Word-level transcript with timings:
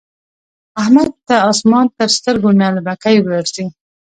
احمد 0.81 1.09
ته 1.27 1.35
اسمان 1.51 1.85
تر 1.97 2.09
سترګو 2.17 2.49
نعلبکی 2.61 3.17
ورځي. 3.21 3.65